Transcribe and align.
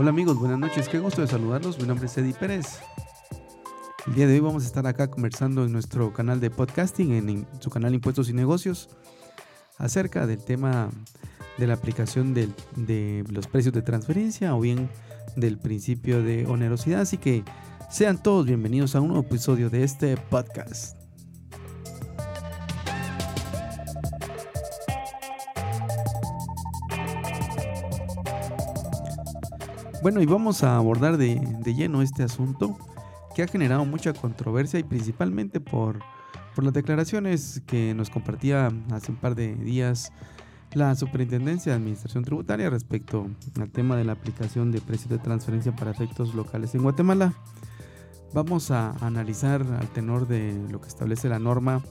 Hola 0.00 0.10
amigos, 0.10 0.38
buenas 0.38 0.60
noches, 0.60 0.88
qué 0.88 1.00
gusto 1.00 1.22
de 1.22 1.26
saludarlos. 1.26 1.80
Mi 1.80 1.88
nombre 1.88 2.06
es 2.06 2.16
Eddie 2.16 2.32
Pérez. 2.32 2.78
El 4.06 4.14
día 4.14 4.28
de 4.28 4.34
hoy 4.34 4.38
vamos 4.38 4.62
a 4.62 4.66
estar 4.66 4.86
acá 4.86 5.10
conversando 5.10 5.64
en 5.64 5.72
nuestro 5.72 6.12
canal 6.12 6.38
de 6.38 6.50
podcasting, 6.50 7.14
en, 7.14 7.48
su 7.58 7.68
canal 7.68 7.94
Impuestos 7.94 8.30
y 8.30 8.32
Negocios, 8.32 8.90
acerca 9.76 10.28
del 10.28 10.38
tema 10.38 10.90
de 11.56 11.66
la 11.66 11.74
aplicación 11.74 12.32
de 12.32 13.24
los 13.28 13.48
precios 13.48 13.74
de 13.74 13.82
transferencia 13.82 14.54
o 14.54 14.60
bien 14.60 14.88
del 15.34 15.58
principio 15.58 16.22
de 16.22 16.46
onerosidad. 16.46 17.00
Así 17.00 17.18
que 17.18 17.42
sean 17.90 18.22
todos 18.22 18.46
bienvenidos 18.46 18.94
a 18.94 19.00
un 19.00 19.08
nuevo 19.08 19.26
episodio 19.26 19.68
de 19.68 19.82
este 19.82 20.16
podcast. 20.16 21.07
Bueno, 30.08 30.22
y 30.22 30.24
vamos 30.24 30.64
a 30.64 30.78
abordar 30.78 31.18
de, 31.18 31.38
lleno 31.66 32.00
este 32.00 32.22
asunto 32.22 32.78
que 33.34 33.42
ha 33.42 33.46
generado 33.46 33.84
mucha 33.84 34.14
controversia 34.14 34.80
y 34.80 34.82
principalmente 34.82 35.60
por, 35.60 35.98
por 36.54 36.64
las 36.64 36.72
declaraciones 36.72 37.60
que 37.66 37.92
nos 37.92 38.08
compartía 38.08 38.72
hace 38.90 39.12
un 39.12 39.18
par 39.18 39.34
de 39.34 39.54
días 39.54 40.10
la 40.72 40.94
Superintendencia 40.94 41.72
de 41.72 41.76
Administración 41.76 42.24
Tributaria 42.24 42.70
respecto 42.70 43.26
al 43.60 43.68
tema 43.68 43.98
de 43.98 44.04
la 44.04 44.12
aplicación 44.12 44.72
de 44.72 44.80
precios 44.80 45.10
de 45.10 45.18
transferencia 45.18 45.76
para 45.76 45.90
efectos 45.90 46.34
locales 46.34 46.74
en 46.74 46.84
Guatemala. 46.84 47.34
Vamos 48.32 48.70
a 48.70 48.92
analizar 49.04 49.60
al 49.60 49.88
tenor 49.88 50.26
de 50.26 50.58
lo 50.70 50.80
que 50.80 50.88
establece 50.88 51.28
la 51.28 51.38
norma 51.38 51.82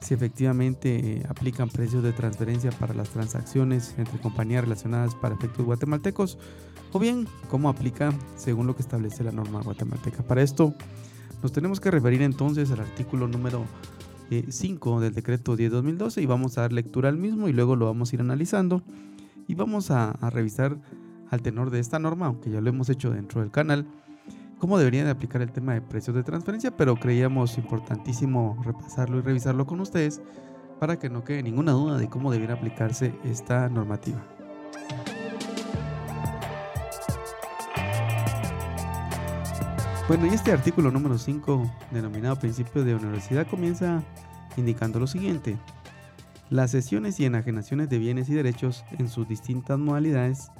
si 0.00 0.14
efectivamente 0.14 1.18
eh, 1.18 1.26
aplican 1.28 1.68
precios 1.68 2.02
de 2.02 2.12
transferencia 2.12 2.70
para 2.70 2.94
las 2.94 3.10
transacciones 3.10 3.94
entre 3.98 4.20
compañías 4.20 4.62
relacionadas 4.62 5.14
para 5.14 5.34
efectos 5.34 5.66
guatemaltecos 5.66 6.38
o 6.92 6.98
bien 6.98 7.26
cómo 7.48 7.68
aplica 7.68 8.12
según 8.36 8.66
lo 8.66 8.76
que 8.76 8.82
establece 8.82 9.24
la 9.24 9.32
norma 9.32 9.60
guatemalteca. 9.62 10.22
Para 10.22 10.42
esto 10.42 10.74
nos 11.42 11.52
tenemos 11.52 11.80
que 11.80 11.90
referir 11.90 12.22
entonces 12.22 12.70
al 12.70 12.80
artículo 12.80 13.28
número 13.28 13.64
5 14.48 14.98
eh, 14.98 15.04
del 15.04 15.14
decreto 15.14 15.56
10-2012 15.56 16.22
y 16.22 16.26
vamos 16.26 16.58
a 16.58 16.62
dar 16.62 16.72
lectura 16.72 17.08
al 17.08 17.16
mismo 17.16 17.48
y 17.48 17.52
luego 17.52 17.76
lo 17.76 17.86
vamos 17.86 18.12
a 18.12 18.16
ir 18.16 18.20
analizando 18.20 18.82
y 19.46 19.54
vamos 19.54 19.90
a, 19.90 20.12
revisar 20.30 20.78
al 21.30 21.42
tenor 21.42 21.70
de 21.70 21.80
esta 21.80 21.98
norma, 21.98 22.26
aunque 22.26 22.50
ya 22.50 22.60
lo 22.60 22.68
hemos 22.68 22.88
hecho 22.90 23.10
dentro 23.10 23.40
del 23.40 23.50
canal, 23.50 23.86
cómo 24.58 24.78
deberían 24.78 25.06
de 25.06 25.12
aplicar 25.12 25.42
el 25.42 25.52
tema 25.52 25.74
de 25.74 25.80
precios 25.80 26.16
de 26.16 26.22
transferencia, 26.22 26.76
pero 26.76 26.96
creíamos 26.96 27.58
importantísimo 27.58 28.56
repasarlo 28.64 29.18
y 29.18 29.22
revisarlo 29.22 29.66
con 29.66 29.80
ustedes 29.80 30.20
para 30.78 30.98
que 30.98 31.08
no 31.08 31.24
quede 31.24 31.42
ninguna 31.42 31.72
duda 31.72 31.98
de 31.98 32.08
cómo 32.08 32.30
debiera 32.30 32.54
aplicarse 32.54 33.14
esta 33.24 33.68
normativa. 33.68 34.24
Bueno, 40.08 40.24
y 40.26 40.30
este 40.30 40.52
artículo 40.52 40.90
número 40.90 41.18
5, 41.18 41.70
denominado 41.90 42.36
principio 42.36 42.82
de 42.82 42.94
universidad, 42.94 43.46
comienza 43.46 44.02
indicando 44.56 44.98
lo 44.98 45.06
siguiente. 45.06 45.58
Las 46.48 46.70
sesiones 46.70 47.20
y 47.20 47.26
enajenaciones 47.26 47.90
de 47.90 47.98
bienes 47.98 48.30
y 48.30 48.34
derechos 48.34 48.86
en 48.98 49.08
sus 49.08 49.28
distintas 49.28 49.78
modalidades, 49.78 50.50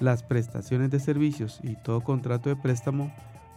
las 0.00 0.22
prestaciones 0.22 0.90
de 0.90 1.00
servicios 1.00 1.60
y 1.62 1.76
todo 1.76 2.00
contrato 2.00 2.48
de 2.48 2.56
préstamo, 2.56 3.12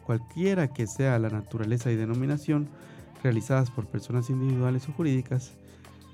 cualquiera 0.05 0.67
que 0.67 0.87
sea 0.87 1.19
la 1.19 1.29
naturaleza 1.29 1.91
y 1.91 1.95
denominación, 1.95 2.69
realizadas 3.23 3.71
por 3.71 3.87
personas 3.87 4.29
individuales 4.29 4.87
o 4.87 4.93
jurídicas, 4.93 5.53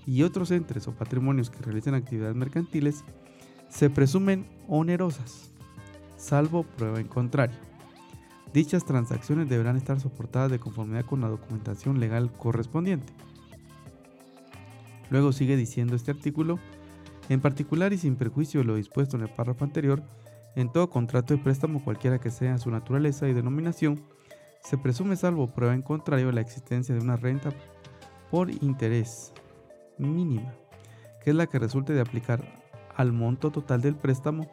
y 0.06 0.24
otros 0.24 0.52
entes 0.52 0.88
o 0.88 0.94
patrimonios 0.94 1.50
que 1.50 1.62
realicen 1.62 1.94
actividades 1.94 2.36
mercantiles, 2.36 3.04
se 3.70 3.90
presumen 3.90 4.48
onerosas, 4.68 5.52
salvo 6.18 6.64
prueba 6.64 7.00
en 7.00 7.08
contrario. 7.08 7.58
Dichas 8.54 8.84
transacciones 8.84 9.48
deberán 9.48 9.78
estar 9.78 10.00
soportadas 10.00 10.52
de 10.52 10.60
conformidad 10.60 11.06
con 11.06 11.22
la 11.22 11.30
documentación 11.30 12.00
legal 12.00 12.32
correspondiente. 12.34 13.14
Luego 15.10 15.32
sigue 15.32 15.56
diciendo 15.56 15.96
este 15.96 16.12
artículo, 16.12 16.60
en 17.32 17.40
particular 17.40 17.94
y 17.94 17.98
sin 17.98 18.18
perjuicio 18.18 18.60
de 18.60 18.66
lo 18.66 18.76
dispuesto 18.76 19.16
en 19.16 19.24
el 19.24 19.30
párrafo 19.30 19.64
anterior, 19.64 20.04
en 20.58 20.70
todo 20.70 20.90
contrato 20.90 21.34
de 21.34 21.42
préstamo 21.42 21.82
cualquiera 21.82 22.20
que 22.20 22.30
sea 22.30 22.58
su 22.58 22.70
naturaleza 22.70 23.26
y 23.30 23.34
denominación, 23.34 24.02
se 24.62 24.78
presume 24.78 25.16
salvo 25.16 25.48
prueba 25.48 25.74
en 25.74 25.82
contrario 25.82 26.30
la 26.34 26.42
existencia 26.42 26.94
de 26.94 27.00
una 27.00 27.16
renta 27.16 27.54
por 28.30 28.52
interés 28.52 29.32
mínima, 29.98 30.54
que 31.24 31.30
es 31.30 31.36
la 31.38 31.48
que 31.48 31.58
resulte 31.58 31.94
de 31.94 32.02
aplicar 32.02 32.44
al 32.98 33.14
monto 33.14 33.50
total 33.50 33.80
del 33.80 33.96
préstamo 33.96 34.52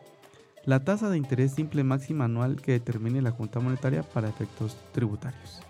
la 0.64 0.84
tasa 0.84 1.10
de 1.10 1.16
interés 1.16 1.54
simple 1.54 1.82
máxima 1.82 2.26
anual 2.26 2.62
que 2.62 2.72
determine 2.72 3.22
la 3.22 3.32
Junta 3.32 3.58
Monetaria 3.58 4.04
para 4.04 4.28
efectos 4.28 4.76
tributarios. 4.92 5.62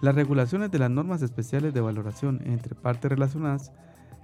Las 0.00 0.14
regulaciones 0.14 0.70
de 0.70 0.78
las 0.78 0.90
normas 0.90 1.22
especiales 1.22 1.74
de 1.74 1.80
valoración 1.80 2.42
entre 2.44 2.76
partes 2.76 3.10
relacionadas 3.10 3.72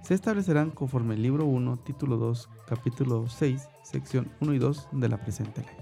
se 0.03 0.13
establecerán 0.13 0.69
conforme 0.71 1.15
el 1.15 1.23
libro 1.23 1.45
1, 1.45 1.77
título 1.77 2.17
2, 2.17 2.49
capítulo 2.67 3.27
6, 3.27 3.69
sección 3.83 4.31
1 4.41 4.53
y 4.53 4.59
2 4.59 4.89
de 4.91 5.09
la 5.09 5.17
presente 5.17 5.61
ley. 5.61 5.75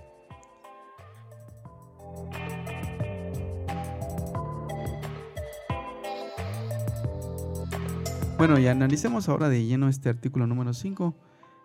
Bueno, 8.38 8.58
y 8.58 8.68
analicemos 8.68 9.30
ahora 9.30 9.50
de 9.50 9.66
lleno 9.66 9.88
este 9.88 10.10
artículo 10.10 10.48
número 10.48 10.74
5 10.74 11.16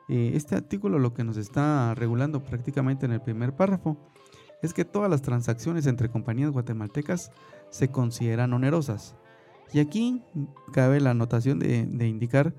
eh, 0.09 0.33
este 0.35 0.55
artículo 0.55 0.99
lo 0.99 1.15
que 1.15 1.25
nos 1.25 1.37
está 1.37 1.95
regulando 1.95 2.43
prácticamente 2.43 3.07
en 3.07 3.13
el 3.13 3.21
primer 3.21 3.57
párrafo 3.57 3.97
es 4.63 4.73
que 4.73 4.85
todas 4.85 5.11
las 5.11 5.23
transacciones 5.23 5.87
entre 5.87 6.11
compañías 6.11 6.51
guatemaltecas 6.51 7.31
se 7.71 7.89
consideran 7.89 8.53
onerosas. 8.53 9.17
Y 9.73 9.81
aquí 9.81 10.23
cabe 10.73 11.01
la 11.01 11.11
anotación 11.11 11.59
de, 11.59 12.09
indicar 12.09 12.55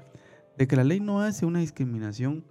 de 0.58 0.68
que 0.68 0.76
la 0.76 0.84
ley 0.84 1.00
no 1.00 1.22
hace 1.22 1.46
una 1.46 1.60
discriminación 1.60 2.46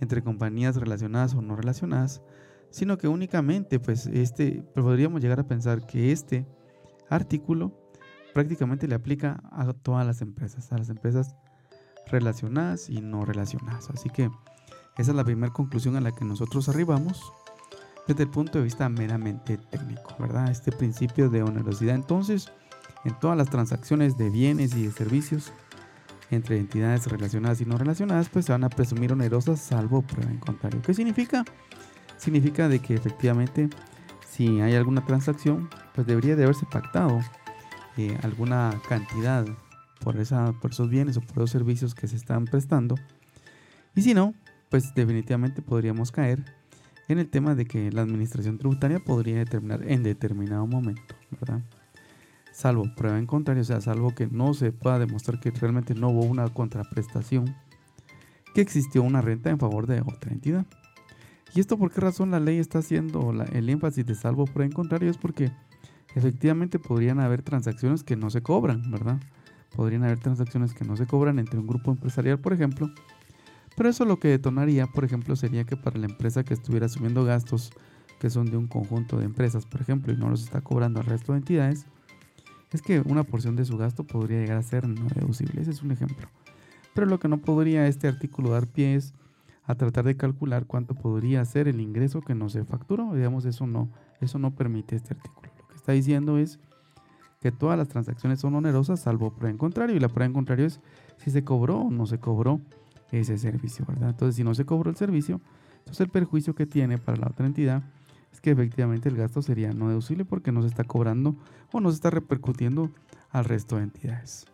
entre 0.00 0.22
compañías 0.22 0.76
relacionadas 0.76 1.34
o 1.34 1.42
no 1.42 1.56
relacionadas, 1.56 2.22
sino 2.70 2.98
que 2.98 3.08
únicamente 3.08 3.80
pues 3.80 4.06
este 4.06 4.62
podríamos 4.74 5.20
llegar 5.20 5.40
a 5.40 5.48
pensar 5.48 5.86
que 5.86 6.12
este 6.12 6.46
artículo 7.08 7.72
prácticamente 8.34 8.86
le 8.86 8.94
aplica 8.94 9.42
a 9.50 9.72
todas 9.72 10.06
las 10.06 10.20
empresas, 10.20 10.70
a 10.72 10.78
las 10.78 10.90
empresas 10.90 11.34
relacionadas 12.10 12.90
y 12.90 13.00
no 13.00 13.24
relacionadas. 13.24 13.88
Así 13.90 14.10
que 14.10 14.30
esa 14.98 15.10
es 15.10 15.16
la 15.16 15.24
primera 15.24 15.52
conclusión 15.52 15.96
a 15.96 16.00
la 16.00 16.12
que 16.12 16.24
nosotros 16.24 16.68
arribamos 16.68 17.32
desde 18.06 18.22
el 18.22 18.30
punto 18.30 18.58
de 18.58 18.64
vista 18.64 18.88
meramente 18.88 19.58
técnico, 19.58 20.14
¿verdad? 20.18 20.50
Este 20.50 20.70
principio 20.70 21.28
de 21.28 21.42
onerosidad. 21.42 21.94
Entonces, 21.94 22.52
en 23.04 23.18
todas 23.18 23.36
las 23.36 23.50
transacciones 23.50 24.16
de 24.16 24.30
bienes 24.30 24.74
y 24.74 24.86
de 24.86 24.92
servicios 24.92 25.52
entre 26.30 26.58
entidades 26.58 27.06
relacionadas 27.06 27.60
y 27.60 27.64
no 27.64 27.78
relacionadas, 27.78 28.28
pues 28.28 28.46
se 28.46 28.52
van 28.52 28.64
a 28.64 28.68
presumir 28.68 29.12
onerosas 29.12 29.60
salvo 29.60 30.02
prueba 30.02 30.30
en 30.30 30.38
contrario. 30.38 30.82
¿Qué 30.82 30.94
significa? 30.94 31.44
Significa 32.16 32.68
de 32.68 32.80
que 32.80 32.94
efectivamente 32.94 33.68
si 34.28 34.60
hay 34.60 34.74
alguna 34.74 35.04
transacción, 35.04 35.70
pues 35.94 36.06
debería 36.06 36.36
de 36.36 36.44
haberse 36.44 36.66
pactado 36.66 37.20
eh, 37.96 38.18
alguna 38.22 38.80
cantidad 38.88 39.46
por, 40.00 40.18
esa, 40.18 40.52
por 40.60 40.72
esos 40.72 40.90
bienes 40.90 41.16
o 41.16 41.20
por 41.20 41.38
esos 41.38 41.50
servicios 41.50 41.94
que 41.94 42.08
se 42.08 42.16
están 42.16 42.44
prestando. 42.44 42.96
Y 43.94 44.02
si 44.02 44.12
no, 44.12 44.34
pues 44.68 44.94
definitivamente 44.94 45.62
podríamos 45.62 46.12
caer 46.12 46.44
en 47.08 47.18
el 47.18 47.28
tema 47.28 47.54
de 47.54 47.64
que 47.66 47.90
la 47.92 48.02
administración 48.02 48.58
tributaria 48.58 48.98
podría 48.98 49.38
determinar 49.38 49.82
en 49.90 50.02
determinado 50.02 50.66
momento, 50.66 51.14
¿verdad? 51.30 51.62
Salvo 52.56 52.86
prueba 52.96 53.18
en 53.18 53.26
contrario, 53.26 53.60
o 53.60 53.66
sea, 53.66 53.82
salvo 53.82 54.14
que 54.14 54.28
no 54.28 54.54
se 54.54 54.72
pueda 54.72 54.98
demostrar 54.98 55.38
que 55.38 55.50
realmente 55.50 55.94
no 55.94 56.08
hubo 56.08 56.24
una 56.24 56.48
contraprestación, 56.48 57.54
que 58.54 58.62
existió 58.62 59.02
una 59.02 59.20
renta 59.20 59.50
en 59.50 59.58
favor 59.58 59.86
de 59.86 60.00
otra 60.00 60.32
entidad. 60.32 60.64
¿Y 61.54 61.60
esto 61.60 61.76
por 61.76 61.90
qué 61.90 62.00
razón 62.00 62.30
la 62.30 62.40
ley 62.40 62.56
está 62.56 62.78
haciendo 62.78 63.30
el 63.52 63.68
énfasis 63.68 64.06
de 64.06 64.14
salvo 64.14 64.46
prueba 64.46 64.64
en 64.64 64.72
contrario? 64.72 65.10
Es 65.10 65.18
porque 65.18 65.52
efectivamente 66.14 66.78
podrían 66.78 67.20
haber 67.20 67.42
transacciones 67.42 68.02
que 68.02 68.16
no 68.16 68.30
se 68.30 68.40
cobran, 68.40 68.90
¿verdad? 68.90 69.20
Podrían 69.76 70.04
haber 70.04 70.18
transacciones 70.18 70.72
que 70.72 70.86
no 70.86 70.96
se 70.96 71.06
cobran 71.06 71.38
entre 71.38 71.60
un 71.60 71.66
grupo 71.66 71.90
empresarial, 71.90 72.38
por 72.38 72.54
ejemplo. 72.54 72.90
Pero 73.76 73.90
eso 73.90 74.06
lo 74.06 74.18
que 74.18 74.28
detonaría, 74.28 74.86
por 74.86 75.04
ejemplo, 75.04 75.36
sería 75.36 75.64
que 75.64 75.76
para 75.76 75.98
la 75.98 76.06
empresa 76.06 76.42
que 76.42 76.54
estuviera 76.54 76.86
asumiendo 76.86 77.22
gastos 77.22 77.70
que 78.18 78.30
son 78.30 78.50
de 78.50 78.56
un 78.56 78.66
conjunto 78.66 79.18
de 79.18 79.26
empresas, 79.26 79.66
por 79.66 79.82
ejemplo, 79.82 80.10
y 80.10 80.16
no 80.16 80.30
los 80.30 80.42
está 80.42 80.62
cobrando 80.62 81.00
al 81.00 81.06
resto 81.06 81.32
de 81.32 81.40
entidades, 81.40 81.84
es 82.72 82.82
que 82.82 83.00
una 83.00 83.24
porción 83.24 83.56
de 83.56 83.64
su 83.64 83.76
gasto 83.76 84.04
podría 84.04 84.40
llegar 84.40 84.58
a 84.58 84.62
ser 84.62 84.88
no 84.88 85.06
deducible. 85.14 85.60
Ese 85.60 85.70
es 85.70 85.82
un 85.82 85.92
ejemplo. 85.92 86.28
Pero 86.94 87.06
lo 87.06 87.18
que 87.18 87.28
no 87.28 87.38
podría 87.38 87.86
este 87.86 88.08
artículo 88.08 88.50
dar 88.50 88.66
pie 88.66 88.94
es 88.94 89.14
a 89.64 89.74
tratar 89.74 90.04
de 90.04 90.16
calcular 90.16 90.66
cuánto 90.66 90.94
podría 90.94 91.44
ser 91.44 91.68
el 91.68 91.80
ingreso 91.80 92.20
que 92.20 92.34
no 92.34 92.48
se 92.48 92.64
facturó. 92.64 93.14
Digamos, 93.14 93.44
eso 93.44 93.66
no, 93.66 93.90
eso 94.20 94.38
no 94.38 94.54
permite 94.54 94.96
este 94.96 95.14
artículo. 95.14 95.50
Lo 95.58 95.68
que 95.68 95.74
está 95.74 95.92
diciendo 95.92 96.38
es 96.38 96.58
que 97.40 97.52
todas 97.52 97.76
las 97.76 97.88
transacciones 97.88 98.40
son 98.40 98.54
onerosas 98.54 99.00
salvo 99.00 99.30
prueba 99.30 99.50
en 99.50 99.58
contrario. 99.58 99.96
Y 99.96 100.00
la 100.00 100.08
prueba 100.08 100.26
en 100.26 100.32
contrario 100.32 100.66
es 100.66 100.80
si 101.18 101.30
se 101.30 101.44
cobró 101.44 101.78
o 101.78 101.90
no 101.90 102.06
se 102.06 102.18
cobró 102.18 102.60
ese 103.12 103.38
servicio, 103.38 103.84
¿verdad? 103.86 104.10
Entonces, 104.10 104.36
si 104.36 104.44
no 104.44 104.54
se 104.54 104.64
cobró 104.64 104.90
el 104.90 104.96
servicio, 104.96 105.40
Entonces 105.78 106.00
el 106.00 106.08
perjuicio 106.08 106.54
que 106.54 106.66
tiene 106.66 106.98
para 106.98 107.18
la 107.18 107.28
otra 107.28 107.46
entidad 107.46 107.82
que 108.40 108.50
efectivamente 108.50 109.08
el 109.08 109.16
gasto 109.16 109.42
sería 109.42 109.72
no 109.72 109.88
deducible 109.88 110.24
porque 110.24 110.52
no 110.52 110.62
se 110.62 110.68
está 110.68 110.84
cobrando 110.84 111.36
o 111.72 111.80
no 111.80 111.90
se 111.90 111.96
está 111.96 112.10
repercutiendo 112.10 112.90
al 113.30 113.44
resto 113.44 113.76
de 113.76 113.84
entidades. 113.84 114.46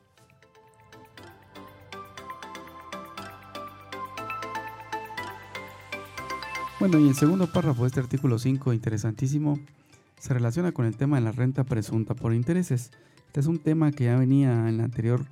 Bueno, 6.83 6.99
y 6.99 7.07
el 7.07 7.15
segundo 7.15 7.47
párrafo 7.47 7.83
de 7.83 7.89
este 7.89 8.01
artículo 8.01 8.41
5, 8.41 8.73
interesantísimo, 8.73 9.61
se 10.19 10.35
relaciona 10.35 10.73
con 10.73 10.85
el 10.85 10.97
tema 10.97 11.17
de 11.17 11.23
la 11.23 11.31
renta 11.31 11.63
presunta 11.63 12.15
por 12.15 12.35
intereses. 12.35 12.91
Este 13.29 13.39
es 13.39 13.47
un 13.47 13.61
tema 13.61 13.93
que 13.93 14.05
ya 14.05 14.17
venía 14.17 14.69
en 14.69 14.79
la 14.79 14.85
anterior 14.85 15.25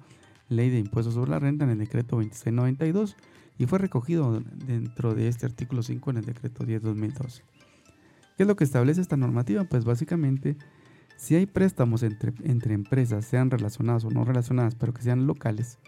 ley 0.49 0.71
de 0.71 0.79
impuestos 0.79 1.15
sobre 1.15 1.33
la 1.33 1.41
renta, 1.41 1.65
en 1.65 1.71
el 1.71 1.79
decreto 1.79 2.17
2692, 2.17 3.17
y 3.59 3.67
fue 3.67 3.81
recogido 3.81 4.41
dentro 4.65 5.15
de 5.15 5.27
este 5.27 5.45
artículo 5.45 5.83
5 5.83 6.11
en 6.11 6.17
el 6.19 6.25
decreto 6.25 6.65
10-2012. 6.65 7.43
¿Qué 8.41 8.45
es 8.45 8.49
lo 8.49 8.57
que 8.57 8.65
establece 8.65 9.03
esta 9.03 9.19
normativa? 9.19 9.65
Pues 9.65 9.85
básicamente, 9.85 10.57
si 11.19 11.35
hay 11.35 11.45
préstamos 11.45 12.03
entre, 12.03 12.33
empresas, 12.73 13.27
sean 13.27 13.51
relacionadas 13.51 14.07
o 14.07 14.11
no 14.11 14.25
relacionadas, 14.25 14.75
pero 14.77 14.95
que 14.95 15.03
sean 15.03 15.27
locales, 15.27 15.79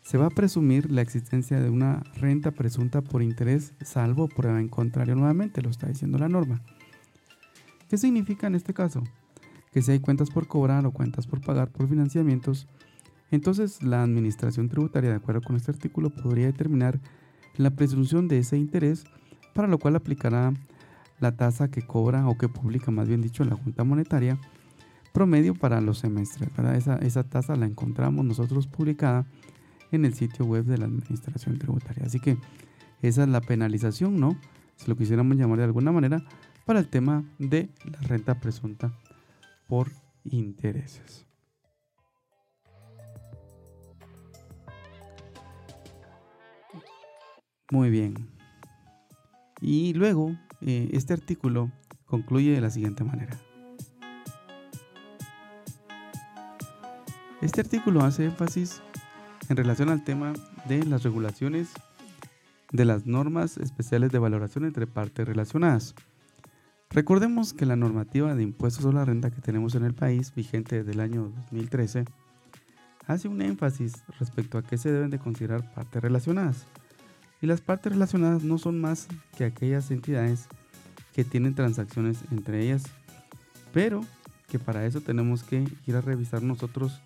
se 0.00 0.16
va 0.16 0.24
a 0.24 0.30
presumir 0.30 0.90
la 0.90 1.02
existencia 1.02 1.60
de 1.60 1.68
una 1.68 2.02
renta 2.14 2.52
presunta 2.52 3.02
por 3.02 3.22
interés, 3.22 3.74
salvo 3.82 4.26
prueba 4.26 4.58
en 4.58 4.68
contrario 4.68 5.16
nuevamente, 5.16 5.60
lo 5.60 5.68
está 5.68 5.86
diciendo 5.86 6.16
la 6.16 6.30
norma. 6.30 6.62
¿Qué 7.90 7.98
significa 7.98 8.46
en 8.46 8.54
este 8.54 8.72
caso? 8.72 9.04
Que 9.70 9.82
si 9.82 9.92
hay 9.92 10.00
cuentas 10.00 10.30
por 10.30 10.46
cobrar 10.46 10.86
o 10.86 10.92
cuentas 10.92 11.26
por 11.26 11.42
pagar 11.42 11.68
por 11.68 11.90
financiamientos, 11.90 12.68
entonces 13.30 13.82
la 13.82 14.02
administración 14.02 14.70
tributaria, 14.70 15.10
de 15.10 15.16
acuerdo 15.16 15.42
con 15.42 15.56
este 15.56 15.72
artículo, 15.72 16.08
podría 16.08 16.46
determinar 16.46 17.00
la 17.58 17.68
presunción 17.68 18.28
de 18.28 18.38
ese 18.38 18.56
interés, 18.56 19.04
para 19.52 19.68
lo 19.68 19.76
cual 19.78 19.96
aplicará 19.96 20.54
la 21.20 21.36
tasa 21.36 21.70
que 21.70 21.82
cobra 21.82 22.26
o 22.28 22.36
que 22.36 22.48
publica, 22.48 22.90
más 22.90 23.08
bien 23.08 23.20
dicho, 23.20 23.44
la 23.44 23.56
Junta 23.56 23.84
Monetaria, 23.84 24.38
promedio 25.12 25.54
para 25.54 25.80
los 25.80 25.98
semestres. 25.98 26.50
Esa, 26.74 26.96
esa 26.96 27.24
tasa 27.24 27.56
la 27.56 27.66
encontramos 27.66 28.24
nosotros 28.24 28.66
publicada 28.66 29.26
en 29.92 30.04
el 30.04 30.14
sitio 30.14 30.44
web 30.46 30.64
de 30.64 30.78
la 30.78 30.86
Administración 30.86 31.58
Tributaria. 31.58 32.04
Así 32.06 32.20
que 32.20 32.36
esa 33.02 33.22
es 33.22 33.28
la 33.28 33.40
penalización, 33.40 34.18
¿no? 34.18 34.36
Si 34.76 34.88
lo 34.88 34.96
quisiéramos 34.96 35.36
llamar 35.36 35.58
de 35.58 35.64
alguna 35.64 35.92
manera, 35.92 36.22
para 36.64 36.78
el 36.78 36.88
tema 36.88 37.24
de 37.38 37.70
la 37.84 38.00
renta 38.00 38.40
presunta 38.40 38.92
por 39.68 39.90
intereses. 40.24 41.26
Muy 47.70 47.90
bien. 47.90 48.14
Y 49.60 49.92
luego 49.94 50.36
eh, 50.62 50.90
este 50.92 51.12
artículo 51.12 51.70
concluye 52.06 52.52
de 52.52 52.60
la 52.60 52.70
siguiente 52.70 53.04
manera. 53.04 53.38
Este 57.40 57.62
artículo 57.62 58.02
hace 58.02 58.26
énfasis 58.26 58.82
en 59.48 59.56
relación 59.56 59.88
al 59.88 60.04
tema 60.04 60.32
de 60.68 60.84
las 60.84 61.02
regulaciones 61.02 61.70
de 62.70 62.84
las 62.84 63.06
normas 63.06 63.56
especiales 63.56 64.12
de 64.12 64.18
valoración 64.18 64.64
entre 64.64 64.86
partes 64.86 65.26
relacionadas. 65.26 65.94
Recordemos 66.90 67.52
que 67.52 67.66
la 67.66 67.76
normativa 67.76 68.34
de 68.34 68.42
impuestos 68.42 68.82
sobre 68.82 68.96
la 68.96 69.04
renta 69.04 69.30
que 69.30 69.40
tenemos 69.40 69.74
en 69.74 69.84
el 69.84 69.94
país, 69.94 70.34
vigente 70.34 70.76
desde 70.76 70.92
el 70.92 71.00
año 71.00 71.32
2013, 71.50 72.04
hace 73.06 73.28
un 73.28 73.42
énfasis 73.42 74.02
respecto 74.18 74.58
a 74.58 74.62
qué 74.62 74.76
se 74.76 74.92
deben 74.92 75.10
de 75.10 75.18
considerar 75.18 75.72
partes 75.72 76.02
relacionadas. 76.02 76.66
Y 77.42 77.46
las 77.46 77.60
partes 77.60 77.92
relacionadas 77.92 78.42
no 78.42 78.58
son 78.58 78.80
más 78.80 79.08
que 79.36 79.44
aquellas 79.44 79.90
entidades 79.90 80.46
que 81.14 81.24
tienen 81.24 81.54
transacciones 81.54 82.18
entre 82.30 82.62
ellas, 82.62 82.84
pero 83.72 84.04
que 84.48 84.58
para 84.58 84.84
eso 84.84 85.00
tenemos 85.00 85.42
que 85.42 85.66
ir 85.86 85.96
a 85.96 86.00
revisar 86.00 86.42
nosotros 86.42 87.00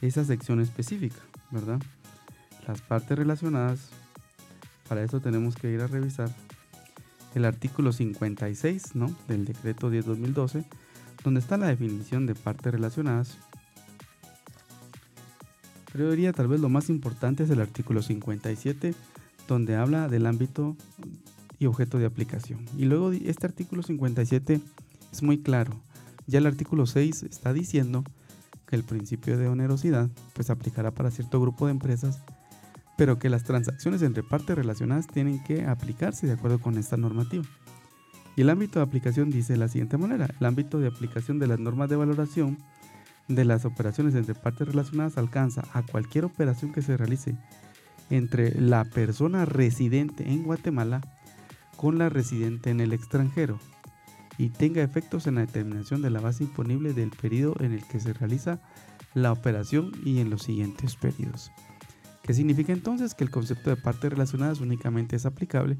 esa 0.00 0.24
sección 0.24 0.60
específica, 0.60 1.20
¿verdad? 1.50 1.80
Las 2.66 2.80
partes 2.80 3.16
relacionadas, 3.16 3.90
para 4.88 5.02
eso 5.02 5.20
tenemos 5.20 5.54
que 5.54 5.70
ir 5.70 5.80
a 5.80 5.86
revisar 5.86 6.30
el 7.34 7.44
artículo 7.44 7.92
56 7.92 8.96
¿no? 8.96 9.14
del 9.28 9.44
decreto 9.44 9.90
10-2012, 9.90 10.64
donde 11.22 11.40
está 11.40 11.56
la 11.56 11.68
definición 11.68 12.26
de 12.26 12.34
partes 12.34 12.72
relacionadas. 12.72 13.38
Pero 15.92 16.04
yo 16.04 16.10
diría 16.10 16.32
tal 16.32 16.48
vez 16.48 16.60
lo 16.60 16.68
más 16.68 16.88
importante 16.88 17.44
es 17.44 17.50
el 17.50 17.60
artículo 17.60 18.02
57, 18.02 18.94
donde 19.54 19.76
habla 19.76 20.08
del 20.08 20.26
ámbito 20.26 20.76
y 21.58 21.66
objeto 21.66 21.98
de 21.98 22.06
aplicación. 22.06 22.64
Y 22.76 22.84
luego 22.84 23.12
este 23.12 23.46
artículo 23.46 23.82
57 23.82 24.60
es 25.12 25.22
muy 25.22 25.42
claro. 25.42 25.72
Ya 26.26 26.38
el 26.38 26.46
artículo 26.46 26.86
6 26.86 27.24
está 27.24 27.52
diciendo 27.52 28.04
que 28.66 28.76
el 28.76 28.84
principio 28.84 29.36
de 29.36 29.48
onerosidad 29.48 30.08
pues 30.32 30.48
aplicará 30.50 30.92
para 30.92 31.10
cierto 31.10 31.40
grupo 31.40 31.66
de 31.66 31.72
empresas, 31.72 32.20
pero 32.96 33.18
que 33.18 33.28
las 33.28 33.44
transacciones 33.44 34.02
entre 34.02 34.22
partes 34.22 34.56
relacionadas 34.56 35.06
tienen 35.06 35.42
que 35.42 35.66
aplicarse 35.66 36.26
de 36.26 36.34
acuerdo 36.34 36.60
con 36.60 36.78
esta 36.78 36.96
normativa. 36.96 37.44
Y 38.36 38.42
el 38.42 38.50
ámbito 38.50 38.78
de 38.78 38.84
aplicación 38.84 39.30
dice 39.30 39.54
de 39.54 39.58
la 39.58 39.68
siguiente 39.68 39.98
manera, 39.98 40.28
el 40.38 40.46
ámbito 40.46 40.78
de 40.78 40.86
aplicación 40.86 41.38
de 41.38 41.48
las 41.48 41.58
normas 41.58 41.90
de 41.90 41.96
valoración 41.96 42.58
de 43.28 43.44
las 43.44 43.64
operaciones 43.64 44.14
entre 44.14 44.34
partes 44.34 44.68
relacionadas 44.68 45.18
alcanza 45.18 45.62
a 45.72 45.82
cualquier 45.82 46.24
operación 46.24 46.72
que 46.72 46.82
se 46.82 46.96
realice 46.96 47.36
entre 48.10 48.60
la 48.60 48.84
persona 48.84 49.44
residente 49.44 50.30
en 50.30 50.42
Guatemala 50.42 51.00
con 51.76 51.96
la 51.96 52.08
residente 52.08 52.70
en 52.70 52.80
el 52.80 52.92
extranjero 52.92 53.58
y 54.36 54.50
tenga 54.50 54.82
efectos 54.82 55.26
en 55.26 55.36
la 55.36 55.42
determinación 55.42 56.02
de 56.02 56.10
la 56.10 56.20
base 56.20 56.44
imponible 56.44 56.92
del 56.92 57.10
periodo 57.10 57.56
en 57.60 57.72
el 57.72 57.86
que 57.86 58.00
se 58.00 58.12
realiza 58.12 58.60
la 59.14 59.32
operación 59.32 59.92
y 60.04 60.18
en 60.18 60.30
los 60.30 60.42
siguientes 60.42 60.96
periodos. 60.96 61.50
¿Qué 62.22 62.34
significa 62.34 62.72
entonces? 62.72 63.14
Que 63.14 63.24
el 63.24 63.30
concepto 63.30 63.70
de 63.70 63.76
partes 63.76 64.10
relacionadas 64.10 64.60
únicamente 64.60 65.16
es 65.16 65.26
aplicable 65.26 65.78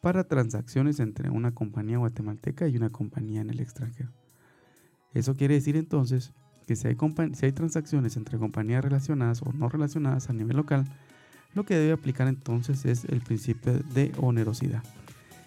para 0.00 0.24
transacciones 0.24 1.00
entre 1.00 1.30
una 1.30 1.52
compañía 1.52 1.98
guatemalteca 1.98 2.68
y 2.68 2.76
una 2.76 2.90
compañía 2.90 3.40
en 3.40 3.50
el 3.50 3.60
extranjero. 3.60 4.10
Eso 5.14 5.34
quiere 5.34 5.54
decir 5.54 5.76
entonces 5.76 6.32
que 6.66 6.76
si 6.76 6.86
hay, 6.86 6.96
si 7.32 7.46
hay 7.46 7.52
transacciones 7.52 8.16
entre 8.16 8.38
compañías 8.38 8.84
relacionadas 8.84 9.42
o 9.42 9.52
no 9.52 9.68
relacionadas 9.68 10.28
a 10.28 10.34
nivel 10.34 10.56
local, 10.56 10.84
lo 11.54 11.64
que 11.64 11.76
debe 11.76 11.92
aplicar 11.92 12.28
entonces 12.28 12.84
es 12.84 13.04
el 13.04 13.20
principio 13.20 13.74
de 13.94 14.12
onerosidad. 14.18 14.82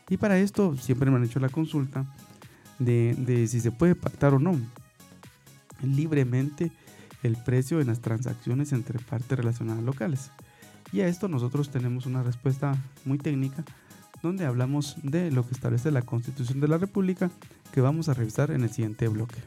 Y 0.10 0.18
para 0.18 0.38
esto 0.38 0.76
siempre 0.78 1.10
me 1.10 1.18
han 1.18 1.24
hecho 1.24 1.40
la 1.40 1.50
consulta 1.50 2.06
de, 2.80 3.48
si 3.48 3.60
se 3.60 3.72
puede 3.72 3.96
pactar 3.96 4.34
o 4.34 4.40
no 4.40 4.60
libremente 5.82 6.72
el 7.24 7.38
precio 7.38 7.82
en 7.82 7.88
las 7.88 8.02
transacciones 8.02 8.72
entre 8.74 9.00
partes 9.00 9.38
relacionadas 9.38 9.84
locales. 9.84 10.32
Y 10.92 11.02
a 11.02 11.08
esto 11.08 11.28
nosotros 11.28 11.70
tenemos 11.70 12.06
una 12.06 12.24
respuesta 12.24 12.76
muy 13.06 13.18
técnica 13.18 13.64
donde 14.22 14.46
hablamos 14.46 14.98
de 15.04 15.32
lo 15.32 15.48
que 15.48 15.54
establece 15.54 15.92
la 15.92 16.02
Constitución 16.02 16.60
de 16.60 16.68
la 16.68 16.78
República 16.78 17.32
que 17.72 17.82
vamos 17.82 18.10
a 18.10 18.14
revisar 18.14 18.52
en 18.52 18.64
el 18.64 18.70
siguiente 18.70 19.08
bloque. 19.08 19.38